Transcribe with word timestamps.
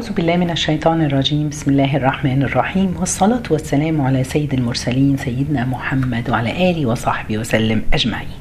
أعوذ 0.00 0.12
بالله 0.12 0.36
من 0.36 0.50
الشيطان 0.50 1.02
الرجيم. 1.02 1.48
بسم 1.48 1.70
الله 1.70 1.96
الرحمن 1.96 2.42
الرحيم. 2.42 2.96
والصلاة 3.00 3.42
والسلام 3.50 4.00
على 4.00 4.24
سيد 4.24 4.54
المرسلين 4.54 5.16
سيدنا 5.16 5.64
محمد 5.64 6.30
وعلى 6.30 6.70
آله 6.70 6.86
وصحبه 6.86 7.38
وسلم 7.38 7.82
أجمعين. 7.92 8.40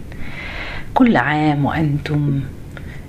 كل 0.93 1.17
عام 1.17 1.65
وأنتم 1.65 2.41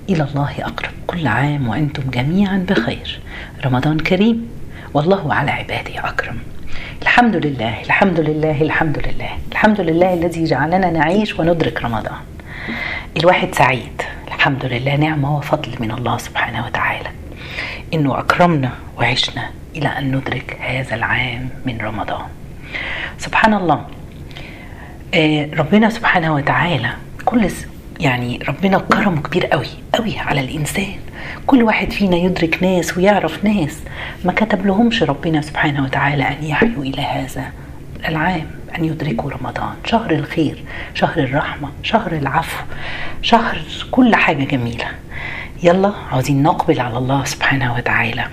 إلى 0.09 0.23
الله 0.23 0.55
أقرب. 0.59 0.91
كل 1.07 1.27
عام 1.27 1.69
وأنتم 1.69 2.03
جميعا 2.11 2.67
بخير. 2.69 3.21
رمضان 3.65 3.99
كريم. 3.99 4.49
والله 4.95 5.35
على 5.35 5.51
عباده 5.51 6.09
أكرم. 6.09 6.39
الحمد 7.03 7.37
لله 7.47 7.83
الحمد 7.83 8.21
لله 8.21 8.63
الحمد 8.63 8.99
لله. 8.99 9.33
الحمد 9.53 9.81
لله 9.81 10.15
الذي 10.15 10.45
جعلنا 10.45 10.91
نعيش 10.91 11.39
وندرك 11.39 11.85
رمضان. 11.85 12.23
الواحد 13.17 13.55
سعيد. 13.55 14.03
الحمد 14.29 14.65
لله 14.65 14.97
نعمة 14.97 15.37
وفضل 15.37 15.71
من 15.81 15.91
الله 15.91 16.19
سبحانه 16.19 16.67
وتعالى. 16.67 17.20
إنه 17.95 18.19
أكرمنا 18.19 18.71
وعشنا 18.99 19.51
إلى 19.77 19.89
أن 19.89 20.17
ندرك 20.17 20.57
هذا 20.61 20.95
العام 20.95 21.49
من 21.67 21.79
رمضان. 21.81 22.27
سبحان 23.19 23.55
الله. 23.55 23.87
آه، 25.15 25.49
ربنا 25.59 25.91
سبحانه 25.91 26.35
وتعالى 26.35 26.91
كل 27.25 27.49
يعني 28.01 28.39
ربنا 28.49 28.79
كرمه 28.79 29.23
كبير 29.23 29.47
قوي 29.47 29.67
قوي 29.95 30.19
على 30.19 30.41
الإنسان. 30.41 30.97
كل 31.47 31.63
واحد 31.63 31.91
فينا 31.91 32.17
يدرك 32.17 32.63
ناس 32.63 32.97
ويعرف 32.97 33.45
ناس. 33.45 33.79
ما 34.25 34.33
كتب 34.33 34.67
لهمش 34.67 35.03
ربنا 35.03 35.41
سبحانه 35.41 35.85
وتعالى 35.85 36.29
أن 36.29 36.45
يحيوا 36.45 36.85
إلى 36.85 37.03
هذا 37.03 37.45
العام 38.09 38.47
أن 38.79 38.85
يدركوا 38.85 39.31
رمضان. 39.31 39.75
شهر 39.85 40.11
الخير 40.11 40.65
شهر 40.95 41.19
الرحمة 41.19 41.69
شهر 41.83 42.13
العفو 42.13 42.65
شهر 43.23 43.63
كل 43.91 44.15
حاجة 44.15 44.45
جميلة. 44.45 44.87
يلا 45.63 45.93
عاوزين 46.13 46.43
نقبل 46.43 46.81
على 46.81 46.99
الله 46.99 47.25
سبحانه 47.25 47.75
وتعالى. 47.75 48.25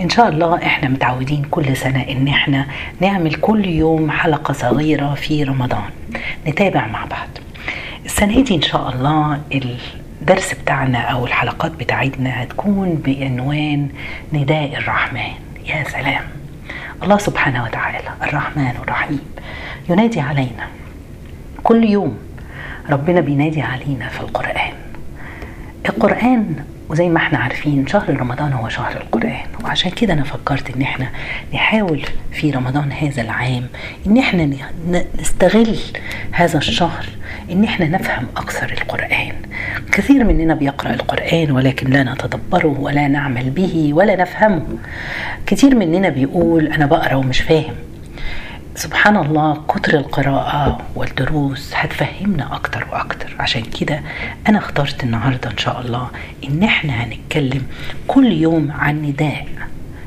إن 0.00 0.08
شاء 0.08 0.28
الله 0.28 0.56
إحنا 0.56 0.88
متعودين 0.88 1.44
كل 1.50 1.76
سنة 1.76 2.02
إن 2.02 2.28
إحنا 2.28 2.66
نعمل 3.00 3.34
كل 3.34 3.64
يوم 3.66 4.10
حلقة 4.10 4.52
صغيرة 4.52 5.14
في 5.14 5.44
رمضان. 5.44 5.90
نتابع 6.46 6.86
مع 6.86 7.04
بعض. 7.04 7.28
السنة 8.04 8.40
دي 8.40 8.54
إن 8.54 8.62
شاء 8.62 8.88
الله 8.90 9.40
الدرس 10.20 10.54
بتاعنا 10.54 10.98
أو 10.98 11.26
الحلقات 11.26 11.72
بتاعتنا 11.72 12.42
هتكون 12.42 13.02
بعنوان 13.06 13.88
نداء 14.32 14.76
الرحمن. 14.76 15.32
يا 15.66 15.84
سلام. 15.84 16.24
الله 17.02 17.18
سبحانه 17.18 17.64
وتعالى 17.64 18.08
الرحمن 18.22 18.74
الرحيم. 18.82 19.20
ينادي 19.88 20.20
علينا. 20.20 20.66
كل 21.62 21.84
يوم 21.84 22.18
ربنا 22.90 23.20
بينادي 23.20 23.62
علينا 23.62 24.08
في 24.08 24.20
القرآن. 24.20 24.69
القرآن 25.88 26.54
وزي 26.88 27.08
ما 27.08 27.16
إحنا 27.16 27.38
عارفين 27.38 27.86
شهر 27.86 28.20
رمضان 28.20 28.52
هو 28.52 28.68
شهر 28.68 28.96
القرآن 28.96 29.46
وعشان 29.64 29.90
كده 29.90 30.12
أنا 30.12 30.24
فكرت 30.24 30.76
إن 30.76 30.82
إحنا 30.82 31.06
نحاول 31.54 32.02
في 32.32 32.50
رمضان 32.50 32.92
هذا 32.92 33.22
العام 33.22 33.66
إن 34.06 34.18
إحنا 34.18 34.50
نستغل 35.20 35.76
هذا 36.32 36.58
الشهر 36.58 37.06
إن 37.52 37.64
إحنا 37.64 37.86
نفهم 37.86 38.26
أكثر 38.36 38.72
القرآن. 38.72 39.32
كثير 39.92 40.24
مننا 40.24 40.54
بيقرأ 40.54 40.90
القرآن 40.94 41.50
ولكن 41.50 41.90
لا 41.90 42.02
نتدبره 42.02 42.76
ولا 42.80 43.08
نعمل 43.08 43.50
به 43.50 43.90
ولا 43.94 44.16
نفهمه. 44.16 44.66
كتير 45.46 45.74
مننا 45.74 46.08
بيقول 46.08 46.66
أنا 46.66 46.86
بقرأ 46.86 47.14
ومش 47.14 47.40
فاهم. 47.40 47.74
سبحان 48.74 49.16
الله 49.16 49.62
كتر 49.68 49.94
القراءة 49.98 50.78
والدروس 50.94 51.72
هتفهمنا 51.74 52.54
أكتر 52.54 52.86
وأكتر. 52.92 53.34
عشان 53.38 53.62
كده 53.62 54.00
أنا 54.48 54.58
اخترت 54.58 55.04
النهاردة 55.04 55.50
إن 55.50 55.58
شاء 55.58 55.80
الله 55.80 56.08
إن 56.48 56.62
إحنا 56.62 56.92
هنتكلم 56.92 57.62
كل 58.08 58.32
يوم 58.32 58.72
عن 58.72 59.02
نداء 59.02 59.46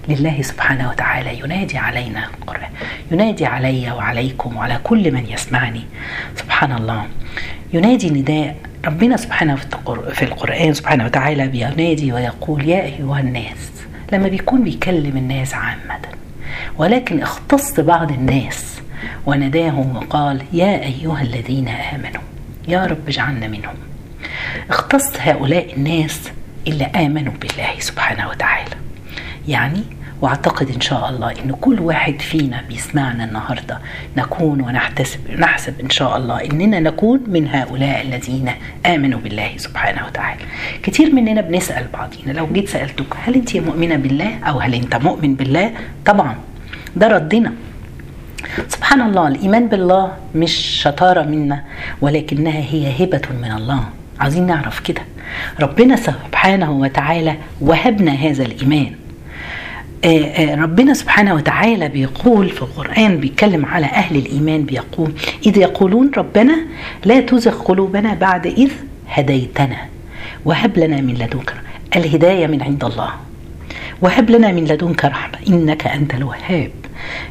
لله 0.09 0.42
سبحانه 0.42 0.89
وتعالى. 0.89 1.39
ينادي 1.39 1.78
علينا 1.78 2.28
القرآن 2.39 2.70
ينادي 3.11 3.45
علي 3.45 3.92
وعليكم 3.92 4.55
وعلى 4.58 4.80
كل 4.83 5.11
من 5.11 5.25
يسمعني. 5.30 5.81
سبحان 6.36 6.72
الله 6.72 7.05
ينادي 7.73 8.10
نداء 8.10 8.55
ربنا 8.86 9.17
سبحانه 9.17 9.55
في 9.55 9.66
القر- 9.66 10.14
في 10.14 10.26
القرآن 10.26 10.73
سبحانه 10.73 11.05
وتعالى 11.05 11.48
بينادي 11.48 12.14
ويقول 12.14 12.70
يا 12.70 12.83
أيها 12.83 13.20
الناس. 13.20 13.71
لما 14.14 14.27
بيكون 14.27 14.64
بيكلم 14.64 15.17
الناس 15.17 15.54
عامةً. 15.54 15.99
ولكن 16.77 17.21
اختص 17.21 17.80
بعض 17.80 18.11
الناس 18.11 18.81
وناداهم 19.25 19.95
وقال 19.97 20.43
يا 20.53 20.83
أيها 20.83 21.21
الذين 21.21 21.67
آمنوا 21.67 22.21
يا 22.67 22.86
رب 22.86 23.08
اجعلنا 23.08 23.47
منهم. 23.47 23.75
اختص 24.69 25.17
هؤلاء 25.19 25.73
الناس 25.73 26.19
اللي 26.67 26.86
آمنوا 26.86 27.33
بالله 27.42 27.80
سبحانه 27.80 28.30
وتعالى. 28.30 28.75
يعني 29.47 29.83
وأعتقد 30.23 30.70
إن 30.72 30.82
شاء 30.82 31.10
الله 31.10 31.32
ان 31.32 31.52
كل 31.61 31.80
واحد 31.80 32.22
فينا 32.22 32.61
بيسمعنا 32.70 33.23
النهارده. 33.23 33.80
نكون 34.17 34.61
ونحتسب 34.61 35.20
نحسب 35.39 35.80
إن 35.82 35.89
شاء 35.89 36.17
الله 36.17 36.45
إننا 36.45 36.80
نكون 36.80 37.23
من 37.28 37.48
هؤلاء 37.48 38.02
الذين 38.02 38.52
آمنوا 38.86 39.20
بالله 39.20 39.52
سبحانه 39.58 40.06
وتعالى. 40.06 40.42
كتير 40.84 41.16
مننا 41.16 41.42
بنسأل 41.42 41.86
بعضينا. 41.94 42.32
لو 42.32 42.48
جيت 42.54 42.70
سألتك 42.70 43.06
هل 43.26 43.36
أنت 43.36 43.58
مؤمنة 43.58 43.95
بالله 43.95 44.39
أو 44.44 44.60
هل 44.60 44.73
أنت 44.73 44.95
مؤمن 44.95 45.36
بالله؟ 45.36 45.72
طبعا 46.06 46.36
ده 46.95 47.08
ردنا. 47.08 47.54
سبحان 48.67 49.02
الله 49.02 49.28
الإيمان 49.28 49.67
بالله 49.67 50.11
مش 50.36 50.54
شطارة 50.84 51.22
منا 51.22 51.64
ولكنها 52.02 52.60
هي 52.72 53.04
هبة 53.04 53.22
من 53.42 53.52
الله. 53.52 53.84
عايزين 54.20 54.48
نعرف 54.48 54.80
كده. 54.80 55.02
ربنا 55.60 55.95
سبحانه 55.95 56.72
وتعالى 56.72 57.36
وهبنا 57.61 58.11
هذا 58.11 58.44
الإيمان. 58.44 59.02
ربنا 60.39 60.93
سبحانه 60.93 61.33
وتعالى 61.33 61.89
بيقول 61.89 62.49
في 62.49 62.61
القرآن 62.61 63.17
بيتكلم 63.17 63.65
على 63.65 63.86
أهل 63.86 64.15
الإيمان 64.15 64.64
بيقول 64.64 65.11
إذ 65.45 65.58
يقولون 65.58 66.11
ربنا 66.17 66.58
لا 67.05 67.21
تزغ 67.21 67.61
قلوبنا 67.61 68.13
بعد 68.13 68.47
إذ 68.47 68.71
هديتنا. 69.09 69.77
وهب 70.45 70.77
لنا 70.77 71.02
من 71.02 71.13
لدنك 71.13 71.53
الهداية 71.95 72.47
من 72.47 72.61
عند 72.61 72.83
الله. 72.83 73.09
وهب 74.02 74.30
لنا 74.30 74.52
من 74.52 74.65
لدنك 74.65 75.05
رحمة. 75.05 75.37
إنك 75.49 75.87
أنت 75.87 76.13
الوهاب. 76.13 76.71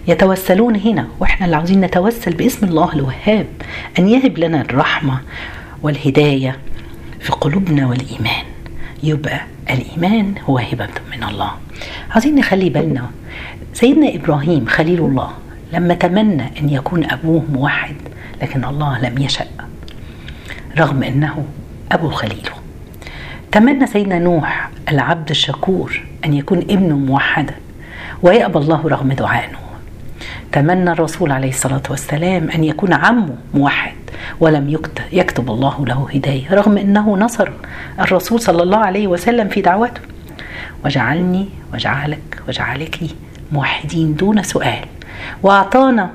يتوسلون 0.09 0.77
هنا. 0.77 1.09
وإحنا 1.21 1.47
اللي 1.47 1.56
عاوزين 1.56 1.81
نتوسل 1.81 2.32
باسم 2.32 2.66
الله 2.66 2.93
الوهاب. 2.93 3.47
أن 3.99 4.09
يهب 4.09 4.38
لنا 4.38 4.61
الرحمة 4.61 5.21
والهداية 5.82 6.59
في 7.21 7.32
قلوبنا 7.32 7.87
والإيمان. 7.87 8.44
يبقى 9.03 9.41
الإيمان 9.71 10.35
هو 10.45 10.59
هبة 10.59 10.89
من 11.17 11.25
الله. 11.25 11.51
عايزين 12.11 12.35
نخلي 12.35 12.71
بالنا 12.71 13.11
سيدنا 13.75 14.15
إبراهيم 14.15 14.67
خليل 14.67 14.99
الله 15.01 15.31
لما 15.73 15.95
تمنى 15.95 16.43
أن 16.61 16.69
يكون 16.69 17.11
أبوه 17.11 17.45
موحد 17.53 17.97
لكن 18.43 18.65
الله 18.65 18.99
لم 19.09 19.19
يشأ 19.19 19.47
رغم 20.79 21.03
أنه 21.03 21.45
أبو 21.93 22.11
خليله. 22.11 22.53
تمنى 23.53 23.87
سيدنا 23.87 24.19
نوح 24.19 24.71
العبد 24.89 25.31
الشكور 25.31 26.01
أن 26.25 26.35
يكون 26.35 26.59
ابنه 26.59 26.97
موحدا 26.97 27.55
ويأبى 28.23 28.59
الله 28.59 28.89
رغم 28.89 29.12
نوح 29.12 29.72
تمنى 30.53 30.93
الرسول 30.93 31.33
عليه 31.33 31.49
الصلاة 31.49 31.83
والسلام 31.91 32.51
أن 32.51 32.65
يكون 32.65 32.93
عمه 32.93 33.35
موحد 33.55 33.95
ولم 34.41 34.79
يكتب, 35.13 35.51
الله 35.51 35.87
له 35.87 36.09
هداية 36.15 36.55
رغم 36.55 36.79
أنه 36.79 37.17
نصر 37.17 37.49
الرسول 38.01 38.41
صلى 38.41 38.62
الله 38.62 38.79
عليه 38.79 39.07
وسلم 39.07 39.49
في 39.49 39.61
دعوته. 39.61 40.01
وجعلني 40.85 41.49
وجعلك 41.75 42.43
وجعلك 42.49 42.99
موحدين 43.53 44.15
دون 44.15 44.43
سؤال. 44.43 44.85
وأعطانا 45.43 46.12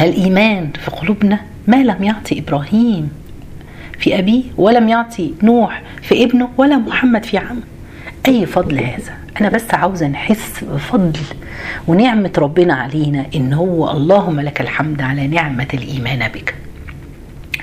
الإيمان 0.00 0.70
في 0.84 0.90
قلوبنا 0.90 1.40
ما 1.66 1.76
لم 1.76 2.02
يعطي 2.04 2.38
إبراهيم 2.38 3.12
في 3.98 4.18
أبيه 4.18 4.42
ولم 4.56 4.88
يعطي 4.88 5.34
نوح 5.42 5.82
في 6.02 6.24
ابنه 6.24 6.48
ولا 6.56 6.76
محمد 6.76 7.24
في 7.24 7.38
عمه. 7.38 7.62
أي 8.28 8.46
فضل 8.46 8.78
هذا؟ 8.78 9.25
أنا 9.40 9.48
بس 9.48 9.74
عاوزة 9.74 10.06
نحس 10.06 10.64
بفضل 10.64 11.20
ونعمة 11.88 12.32
ربنا 12.38 12.74
علينا 12.74 13.26
إن 13.34 13.52
هو 13.52 13.90
اللهم 13.90 14.40
لك 14.40 14.60
الحمد 14.60 15.02
على 15.02 15.26
نعمة 15.26 15.66
الإيمان 15.74 16.28
بك. 16.28 16.54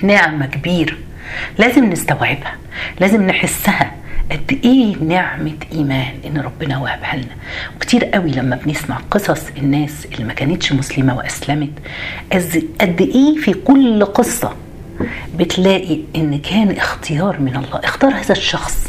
نعمة 0.04 0.46
كبيرة 0.46 0.96
لازم 1.58 1.86
نستوعبها 1.90 2.56
لازم 3.00 3.24
نحسها 3.28 3.92
قد 4.32 4.60
إيه 4.66 4.96
نعمة 4.98 5.56
إيمان 5.72 6.14
إن 6.26 6.38
ربنا 6.38 6.78
وهبها 6.78 7.16
لنا. 7.16 7.36
وكتير 7.76 8.06
قوي 8.06 8.32
لما 8.32 8.56
بنسمع 8.66 8.98
قصص 9.12 9.42
الناس 9.58 10.06
اللي 10.14 10.24
ما 10.24 10.34
كانتش 10.34 10.74
مسلمة 10.74 11.18
وأسلمت 11.18 11.72
قد 12.82 13.02
إيه 13.02 13.36
في 13.38 13.54
كل 13.54 14.06
قصة 14.06 14.54
بتلاقي 15.38 16.00
إن 16.16 16.40
كان 16.40 16.72
اختيار 16.72 17.40
من 17.40 17.56
الله. 17.56 17.80
اختار 17.84 18.12
هذا 18.14 18.32
الشخص 18.32 18.88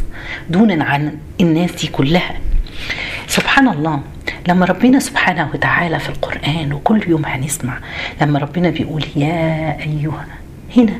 دونا 0.51 0.85
عن 0.85 1.19
الناس 1.41 1.73
دي 1.73 1.87
كلها. 1.87 2.35
سبحان 3.35 3.69
الله. 3.69 4.01
لما 4.49 4.67
ربنا 4.67 4.99
سبحانه 4.99 5.51
وتعالى 5.55 5.99
في 5.99 6.09
القرآن 6.09 6.73
وكل 6.73 7.03
يوم 7.09 7.27
هنسمع 7.27 7.79
لما 8.21 8.39
ربنا 8.39 8.71
بيقول 8.71 9.05
يا 9.17 9.77
أيها 9.81 10.27
هنا 10.77 10.93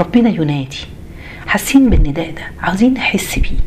ربنا 0.00 0.28
ينادي. 0.28 0.78
حاسين 1.46 1.90
بالنداء 1.90 2.30
ده 2.30 2.42
عاوزين 2.62 2.94
نحس 2.94 3.38
بيه. 3.38 3.58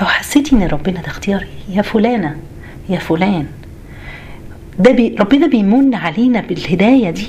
لو 0.00 0.06
حسيتي 0.06 0.56
إن 0.56 0.62
ربنا 0.62 1.00
ده 1.00 1.06
اختياري 1.06 1.48
يا 1.68 1.82
فلانة 1.82 2.36
يا 2.88 2.98
فلان. 2.98 3.46
ده 4.78 4.92
بي 4.92 5.16
ربنا 5.20 5.46
بيمن 5.46 5.94
علينا 5.94 6.40
بالهداية 6.40 7.10
دي. 7.10 7.28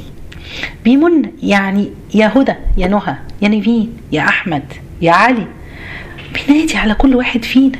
بيمن 0.83 1.31
يعني 1.43 1.89
يا 2.13 2.31
هدى 2.35 2.53
يا 2.77 2.87
نهى 2.87 3.15
يا 3.41 3.47
نيفين 3.47 3.93
يا 4.11 4.21
أحمد 4.21 4.63
يا 5.01 5.11
علي. 5.11 5.47
بينادي 6.33 6.77
على 6.77 6.93
كل 6.93 7.15
واحد 7.15 7.45
فينا. 7.45 7.79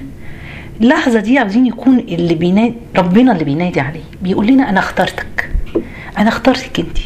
اللحظة 0.81 1.19
دي 1.19 1.38
عاوزين 1.39 1.66
يكون 1.66 2.00
اللي 2.00 2.36
بينادي 2.36 2.74
ربنا 2.98 3.31
اللي 3.31 3.44
بينادي 3.44 3.80
عليه. 3.80 4.04
بيقول 4.22 4.48
لنا 4.48 4.69
أنا 4.69 4.80
اخترتك. 4.80 5.50
أنا 6.18 6.30
اخترتك 6.30 6.80
انت. 6.80 6.98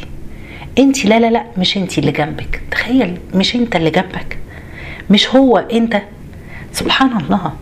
انت 0.79 1.05
لا 1.05 1.19
لا 1.19 1.29
لا 1.31 1.43
مش 1.57 1.77
انت 1.77 1.97
اللي 1.97 2.11
جنبك. 2.11 2.61
تخيل 2.71 3.17
مش 3.35 3.55
أنت 3.55 3.75
اللي 3.75 3.89
جنبك. 3.89 4.37
مش 5.09 5.35
هو 5.35 5.57
أنت. 5.57 6.01
سبحان 6.73 7.17
الله. 7.17 7.53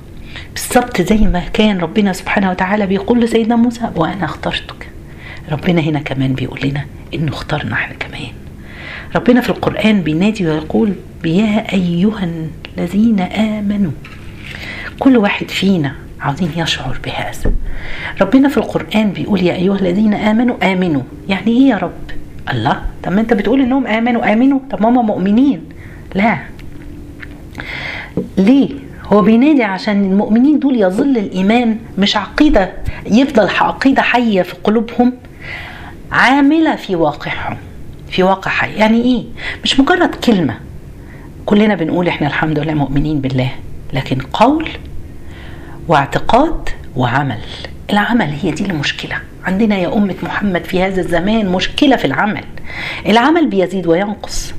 بالظبط 0.54 1.02
زي 1.02 1.18
ما 1.18 1.40
كان 1.54 1.78
ربنا 1.80 2.14
سبحانه 2.14 2.52
وتعالى 2.52 2.86
بيقول 2.88 3.20
لسيدنا 3.22 3.56
موسى 3.56 3.90
وأنا 3.96 4.26
اخترتك. 4.26 4.88
ربنا 5.52 5.82
هنا 5.82 6.00
كمان 6.00 6.34
بيقول 6.34 6.60
لنا 6.64 6.86
إنه 7.14 7.32
اختارنا 7.32 7.74
إحنا 7.74 7.96
كمان. 7.96 8.32
ربنا 9.16 9.42
في 9.42 9.50
القرآن 9.50 10.02
بينادي 10.02 10.48
ويقول 10.48 10.94
يا 11.26 11.74
أيها 11.74 12.30
الذين 12.78 13.20
آمنوا 13.20 13.92
كل 15.00 15.18
واحد 15.18 15.50
فينا 15.50 15.96
عاوزين 16.22 16.52
يشعر 16.56 16.98
بهذا. 17.06 17.52
ربنا 18.22 18.50
في 18.50 18.58
القرآن 18.58 19.12
بيقول 19.12 19.44
يا 19.44 19.54
أيها 19.56 19.76
الذين 19.76 20.14
آمنوا 20.14 20.74
آمنوا. 20.74 21.02
يعني 21.30 21.48
إيه 21.48 21.70
يا 21.70 21.78
رب؟ 21.78 21.92
الله. 22.52 22.82
طب 23.04 23.12
ما 23.12 23.22
أنت 23.22 23.34
بتقول 23.34 23.62
إنهم 23.62 23.88
آمنوا 23.88 24.34
آمنوا. 24.34 24.60
طب 24.72 24.82
ما 24.82 24.90
هم 24.90 25.06
مؤمنين. 25.06 25.62
لا. 26.16 26.38
ليه؟ 28.38 28.70
هو 29.06 29.22
بينادي 29.22 29.64
عشان 29.64 30.06
المؤمنين 30.06 30.60
دول 30.60 30.82
يظل 30.82 31.18
الإيمان 31.18 31.78
مش 31.98 32.18
عقيدة 32.18 32.74
يفضل 33.06 33.48
عقيدة 33.50 34.02
حية 34.02 34.42
في 34.42 34.56
قلوبهم 34.64 35.14
عاملة 36.12 36.76
في 36.76 36.96
واقعهم 36.96 37.58
في 38.10 38.24
واقع 38.24 38.52
حي. 38.52 38.74
يعني 38.74 39.02
إيه؟ 39.02 39.24
مش 39.64 39.80
مجرد 39.80 40.16
كلمة. 40.16 40.54
كلنا 41.46 41.76
بنقول 41.76 42.08
إحنا 42.08 42.28
الحمد 42.28 42.60
لله 42.60 42.74
مؤمنين 42.74 43.22
بالله 43.22 43.52
لكن 43.94 44.18
قول 44.34 44.70
واعتقاد 45.88 46.70
وعمل. 46.96 47.40
العمل 47.90 48.36
هي 48.42 48.52
دي 48.52 48.66
المشكلة. 48.66 49.16
عندنا 49.46 49.78
يا 49.78 49.94
أمة 49.94 50.16
محمد 50.24 50.64
في 50.64 50.84
هذا 50.84 51.02
الزمان 51.02 51.46
مشكلة 51.50 51.96
في 51.96 52.06
العمل. 52.06 52.44
العمل 53.06 53.50
بيزيد 53.50 53.88
وينقص. 53.88 54.54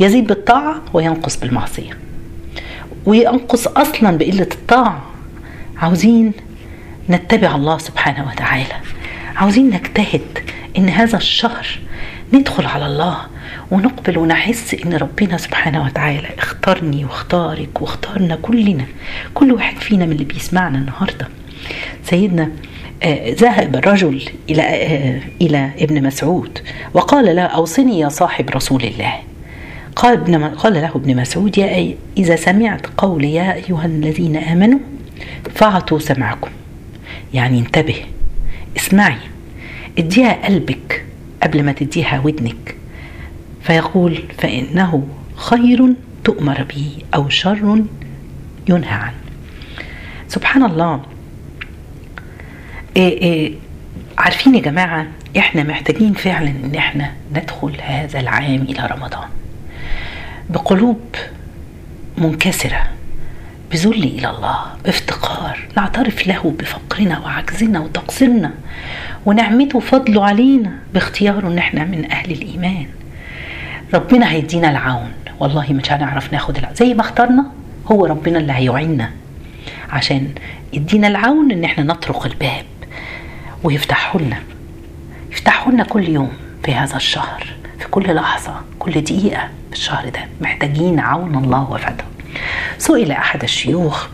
يزيد 0.00 0.26
بالطاعة 0.26 0.82
وينقص 0.92 1.36
بالمعصية. 1.36 1.90
وينقص 3.06 3.66
أصلا 3.66 4.18
بقلة 4.18 4.48
الطاعة. 4.52 5.02
عاوزين 5.76 6.32
نتبع 7.10 7.54
الله 7.54 7.78
سبحانه 7.78 8.28
وتعالى. 8.28 8.74
عاوزين 9.36 9.70
نجتهد 9.70 10.38
إن 10.78 10.88
هذا 10.88 11.16
الشهر 11.16 11.66
ندخل 12.32 12.66
على 12.66 12.86
الله 12.86 13.16
ونقبل 13.70 14.18
ونحس 14.18 14.74
إن 14.74 14.94
ربنا 14.94 15.36
سبحانه 15.36 15.84
وتعالى 15.84 16.28
اختارني 16.38 17.04
واختارك 17.04 17.82
واختارنا 17.82 18.38
كلنا. 18.42 18.84
كل 19.34 19.52
واحد 19.52 19.76
فينا 19.76 20.06
من 20.06 20.12
اللي 20.12 20.24
بيسمعنا 20.24 20.78
النهارده. 20.78 21.28
سيدنا 22.04 22.50
آه 23.02 23.34
ذهب 23.34 23.76
الرجل 23.76 24.22
إلى 24.50 24.62
آه 24.62 25.20
إلى 25.40 25.70
ابن 25.78 26.02
مسعود 26.06 26.58
وقال 26.94 27.36
له 27.36 27.42
أوصني 27.42 28.00
يا 28.00 28.08
صاحب 28.08 28.50
رسول 28.50 28.82
الله. 28.84 29.14
قال 29.96 30.12
ابن 30.12 30.44
قال 30.44 30.72
له 30.72 30.90
ابن 30.94 31.16
مسعود 31.16 31.58
يا 31.58 31.74
أي 31.74 31.96
إذا 32.16 32.36
سمعت 32.36 32.86
قول 32.96 33.24
يا 33.24 33.54
أيها 33.54 33.84
الذين 33.86 34.36
آمنوا 34.36 34.78
فاعطوا 35.54 35.98
سمعكم. 35.98 36.50
يعني 37.34 37.58
انتبه 37.58 37.96
اسمعي 38.76 39.18
اديها 39.98 40.46
قلبك 40.46 41.04
قبل 41.42 41.62
ما 41.62 41.72
تديها 41.72 42.20
ودنك. 42.24 42.74
فيقول 43.62 44.22
فإنه 44.38 45.08
خير 45.36 45.94
تؤمر 46.24 46.62
به 46.62 46.98
أو 47.14 47.28
شر 47.28 47.84
ينهى 48.68 48.94
عنه. 48.94 49.14
سبحان 50.28 50.64
الله. 50.64 51.02
إيه 52.96 53.22
إيه 53.22 53.54
عارفين 54.18 54.54
يا 54.54 54.60
جماعة 54.60 55.06
إحنا 55.38 55.62
محتاجين 55.62 56.12
فعلا 56.12 56.50
إن 56.50 56.74
إحنا 56.74 57.12
ندخل 57.34 57.76
هذا 57.82 58.20
العام 58.20 58.62
إلى 58.62 58.86
رمضان. 58.86 59.28
بقلوب 60.50 61.00
منكسرة. 62.18 62.90
بذل 63.72 64.04
إلى 64.04 64.30
الله 64.30 64.58
بافتقار. 64.84 65.68
نعترف 65.76 66.26
له 66.26 66.54
بفقرنا 66.58 67.18
وعجزنا 67.18 67.80
وتقصيرنا 67.80 68.50
ونعمته 69.26 69.76
وفضله 69.76 70.24
علينا 70.24 70.72
باختياره 70.94 71.46
ان 71.48 71.58
إحنا 71.58 71.84
من 71.84 72.10
أهل 72.12 72.30
الإيمان. 72.30 72.86
ربنا 73.94 74.30
هيدينا 74.30 74.70
العون. 74.70 75.12
والله 75.40 75.72
مش 75.72 75.92
هنعرف 75.92 76.32
ناخد 76.32 76.56
العون 76.56 76.74
زي 76.74 76.94
ما 76.94 77.00
اخترنا 77.00 77.46
هو 77.92 78.06
ربنا 78.06 78.38
اللي 78.38 78.52
هيعيننا 78.52 79.10
عشان 79.90 80.28
يدينا 80.72 81.08
العون 81.08 81.52
إن 81.52 81.64
إحنا 81.64 81.84
نطرق 81.84 82.26
الباب 82.26 82.64
ويفتحه 83.64 84.18
لنا. 84.18 84.38
يفتحه 85.32 85.70
لنا 85.70 85.84
كل 85.84 86.08
يوم 86.08 86.32
في 86.64 86.74
هذا 86.74 86.96
الشهر 86.96 87.46
في 87.78 87.88
كل 87.88 88.14
لحظة 88.14 88.60
كل 88.78 89.00
دقيقة 89.00 89.48
في 89.70 89.76
الشهر 89.76 90.08
ده. 90.08 90.20
محتاجين 90.40 91.00
عون 91.00 91.34
الله 91.44 91.72
وفتحه 91.72 92.04
سئل 92.78 93.10
أحد 93.12 93.42
الشيوخ 93.42 94.06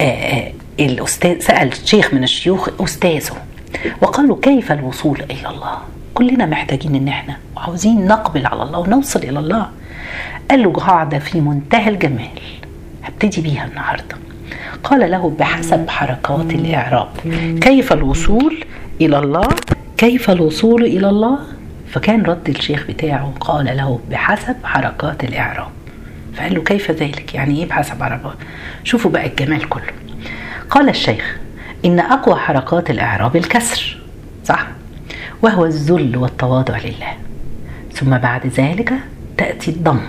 آآ 0.00 0.52
الأستاذ 0.80 1.40
سأل 1.40 1.88
شيخ 1.88 2.14
من 2.14 2.22
الشيوخ 2.24 2.68
أستاذه 2.80 3.36
وقال 4.02 4.28
له 4.28 4.36
كيف 4.36 4.72
الوصول 4.72 5.22
إلى 5.30 5.48
الله؟ 5.48 5.78
كلنا 6.14 6.46
محتاجين 6.46 6.94
إن 6.94 7.08
إحنا 7.08 7.36
وعاوزين 7.56 8.06
نقبل 8.06 8.46
على 8.46 8.62
الله 8.62 8.78
ونوصل 8.78 9.18
إلى 9.22 9.38
الله. 9.38 9.68
قال 10.50 10.62
له 10.62 10.72
قاعدة 10.72 11.18
في 11.18 11.40
منتهى 11.40 11.88
الجمال 11.88 12.28
هبتدي 13.04 13.40
بيها 13.40 13.66
النهارده. 13.66 14.16
قال 14.84 15.10
له 15.10 15.36
بحسب 15.38 15.88
حركات 15.88 16.50
الإعراب 16.50 17.08
كيف 17.60 17.92
الوصول 17.92 18.64
إلى 19.00 19.18
الله؟ 19.18 19.48
كيف 19.96 20.30
الوصول 20.30 20.84
إلى 20.84 21.08
الله؟ 21.08 21.38
فكان 21.90 22.22
رد 22.22 22.48
الشيخ 22.48 22.86
بتاعه 22.88 23.32
قال 23.40 23.76
له 23.76 24.00
بحسب 24.10 24.56
حركات 24.64 25.24
الإعراب. 25.24 25.70
فقال 26.36 26.54
له 26.54 26.62
كيف 26.62 26.90
ذلك؟ 26.90 27.34
يعني 27.34 27.58
إيه 27.58 27.68
بحسب 27.68 28.02
حركات 28.02 28.34
شوفوا 28.84 29.10
بقى 29.10 29.26
الجمال 29.26 29.68
كله. 29.68 29.92
قال 30.70 30.88
الشيخ 30.88 31.36
إن 31.84 32.00
أقوى 32.00 32.36
حركات 32.36 32.90
الإعراب 32.90 33.36
الكسر. 33.36 33.98
صح؟ 34.44 34.66
وهو 35.42 35.66
الذل 35.66 36.16
والتواضع 36.16 36.78
لله. 36.78 37.16
ثم 37.92 38.18
بعد 38.18 38.46
ذلك 38.46 38.92
تأتي 39.38 39.70
الضم. 39.70 40.00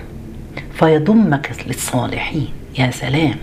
فيضمك 0.74 1.52
للصالحين. 1.68 2.48
يا 2.80 2.92
سلام. 2.92 3.36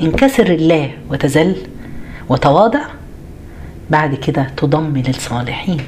انكسر 0.00 0.46
الله 0.46 0.90
وتزل 1.10 1.56
وتواضع. 2.28 2.82
بعد 3.90 4.14
كده 4.14 4.46
تضم 4.56 4.96
للصالحين. 4.96 5.80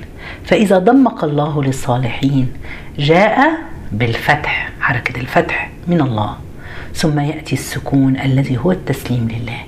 فإذا 0.44 0.78
ضمك 0.78 1.24
الله 1.24 1.62
للصالحين 1.62 2.52
جاء 2.98 3.58
بالفتح 3.98 4.70
حركة 4.80 5.20
الفتح 5.20 5.70
من 5.86 6.00
الله. 6.00 6.36
ثم 6.94 7.20
يأتي 7.20 7.54
السكون 7.54 8.16
الذي 8.16 8.58
هو 8.58 8.72
التسليم 8.72 9.28
لله. 9.28 9.60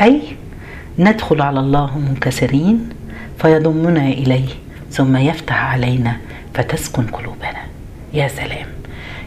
أي 0.00 0.22
ندخل 0.98 1.42
على 1.42 1.60
الله 1.60 1.98
منكسرين 1.98 2.88
فيضمنا 3.38 4.08
إليه 4.08 4.48
ثم 4.90 5.16
يفتح 5.16 5.64
علينا 5.64 6.16
فتسكن 6.54 7.06
قلوبنا. 7.06 7.62
يا 8.14 8.28
سلام. 8.28 8.66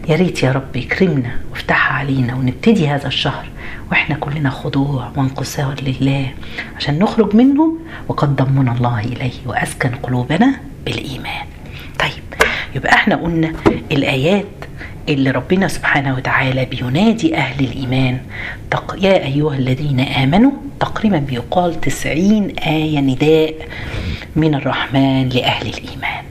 يا 0.09 0.15
ريت 0.15 0.43
يا 0.43 0.51
رب 0.51 0.75
يكرمنا 0.75 1.31
وافتحها 1.51 1.93
علينا 1.93 2.35
ونبتدي 2.35 2.87
هذا 2.87 3.07
الشهر 3.07 3.45
وإحنا 3.91 4.15
كلنا 4.15 4.49
خضوع 4.49 5.11
وانكسار 5.15 5.75
لله 5.81 6.33
عشان 6.77 6.99
نخرج 6.99 7.35
منه 7.35 7.77
وقد 8.07 8.35
ضمنا 8.35 8.71
الله 8.71 8.99
إليه 8.99 9.33
وأسكن 9.45 9.89
قلوبنا 9.89 10.55
بالإيمان. 10.85 11.45
يبقى 12.75 12.93
إحنا 12.93 13.15
قلنا 13.15 13.53
الآيات 13.91 14.45
اللي 15.09 15.31
ربنا 15.31 15.67
سبحانه 15.67 16.15
وتعالى 16.15 16.65
بينادي 16.65 17.35
أهل 17.35 17.65
الإيمان. 17.65 18.19
يا 18.97 19.25
أيها 19.25 19.55
الذين 19.55 19.99
آمنوا 19.99 20.51
تقريبا 20.79 21.17
بيقال 21.17 21.81
تسعين 21.81 22.49
آية 22.49 22.99
نداء 22.99 23.53
من 24.35 24.55
الرحمن 24.55 25.29
لأهل 25.29 25.67
الإيمان. 25.67 26.23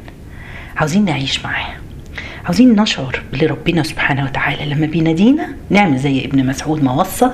عاوزين 0.76 1.04
نعيش 1.04 1.44
معاه 1.44 1.74
عاوزين 2.44 2.80
نشعر 2.80 3.22
لربنا 3.32 3.82
سبحانه 3.82 4.24
وتعالى 4.24 4.74
لما 4.74 4.86
بينادينا. 4.86 5.48
نعمل 5.70 5.98
زي 5.98 6.24
ابن 6.24 6.46
مسعود 6.46 6.82
ما 6.82 6.92
وصى 6.92 7.30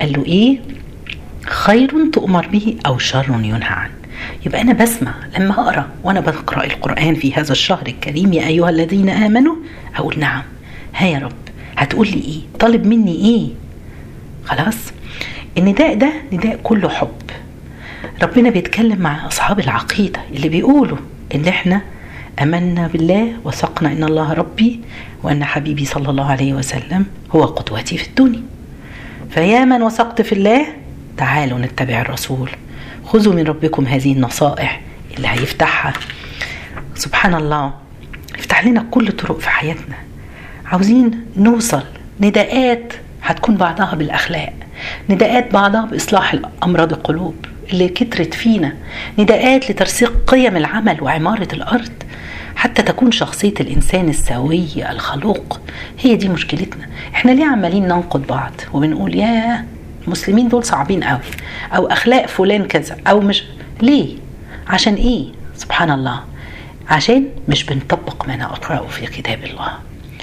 قال 0.00 0.12
له 0.12 0.24
إيه؟ 0.24 0.58
خير 1.46 2.10
تؤمر 2.12 2.46
به 2.46 2.76
أو 2.86 2.98
شر 2.98 3.26
ينهى 3.30 3.68
عنه. 3.70 3.97
يبقى 4.46 4.60
أنا 4.60 4.72
بسمع 4.72 5.14
لما 5.38 5.52
أقرأ 5.60 5.88
وأنا 6.04 6.20
بقرأ 6.20 6.64
القرآن 6.64 7.14
في 7.14 7.34
هذا 7.34 7.52
الشهر 7.52 7.86
الكريم 7.86 8.32
يا 8.32 8.46
أيها 8.46 8.70
الذين 8.70 9.08
آمنوا؟ 9.08 9.54
أقول 9.96 10.18
نعم. 10.18 10.42
ها 10.94 11.06
يا 11.06 11.18
رب. 11.18 11.32
هتقول 11.76 12.06
لي 12.08 12.14
إيه؟ 12.20 12.40
طالب 12.60 12.86
مني 12.86 13.14
إيه؟ 13.16 13.48
خلاص. 14.44 14.76
النداء 15.58 15.94
ده 15.94 16.12
نداء 16.32 16.60
كله 16.62 16.88
حب. 16.88 17.08
ربنا 18.22 18.50
بيتكلم 18.50 18.98
مع 19.00 19.26
أصحاب 19.26 19.60
العقيدة 19.60 20.20
اللي 20.34 20.48
بيقولوا 20.48 20.98
إن 21.34 21.44
إحنا 21.48 21.80
آمنا 22.42 22.86
بالله 22.86 23.32
وثقنا 23.44 23.92
إن 23.92 24.04
الله 24.04 24.32
ربي 24.32 24.80
وأن 25.22 25.44
حبيبي 25.44 25.84
صلى 25.84 26.10
الله 26.10 26.24
عليه 26.30 26.52
وسلم 26.54 27.06
هو 27.30 27.44
قدوتي 27.44 27.98
في 27.98 28.08
الدنيا. 28.08 28.42
فيا 29.30 29.64
من 29.64 29.82
وثقت 29.82 30.22
في 30.22 30.32
الله 30.32 30.66
تعالوا 31.16 31.58
نتبع 31.58 32.00
الرسول. 32.00 32.50
خذوا 33.08 33.34
من 33.34 33.44
ربكم 33.44 33.86
هذه 33.86 34.12
النصائح 34.12 34.80
اللي 35.16 35.28
هيفتحها. 35.28 35.92
سبحان 36.94 37.34
الله 37.34 37.74
يفتح 38.38 38.66
لنا 38.66 38.86
كل 38.90 39.12
طرق 39.12 39.38
في 39.38 39.48
حياتنا. 39.50 39.94
عاوزين 40.66 41.10
نوصل 41.36 41.82
نداءات 42.20 42.92
هتكون 43.22 43.56
بعضها 43.56 43.94
بالأخلاق 43.94 44.52
نداءات 45.10 45.52
بعضها 45.52 45.84
بإصلاح 45.84 46.34
امراض 46.62 46.92
القلوب 46.92 47.34
اللي 47.72 47.88
كترت 47.88 48.34
فينا 48.34 48.76
نداءات 49.18 49.70
لترسيخ 49.70 50.10
قيم 50.26 50.56
العمل 50.56 51.02
وعمارة 51.02 51.48
الأرض. 51.52 51.92
حتى 52.56 52.82
تكون 52.82 53.12
شخصية 53.12 53.54
الإنسان 53.60 54.08
السوية 54.08 54.92
الخلوق 54.92 55.60
هي 56.00 56.16
دي 56.16 56.28
مشكلتنا. 56.28 56.86
إحنا 57.14 57.30
ليه 57.30 57.44
عمالين 57.46 57.84
ننقد 57.84 58.26
بعض 58.26 58.52
وبنقول 58.72 59.14
يا 59.14 59.66
المسلمين 60.12 60.48
دول 60.48 60.64
صعبين 60.64 61.04
قوي. 61.04 61.20
أو 61.76 61.86
أخلاق 61.86 62.26
فلان 62.26 62.64
كذا 62.64 62.96
أو 63.06 63.20
مش 63.20 63.44
ليه؟ 63.82 64.16
عشان 64.66 64.94
إيه؟ 64.94 65.24
سبحان 65.56 65.90
الله. 65.90 66.20
عشان 66.88 67.26
مش 67.48 67.64
بنطبق 67.64 68.28
ما 68.28 68.36
نقرأه 68.36 68.86
في 68.86 69.06
كتاب 69.06 69.44
الله. 69.44 69.72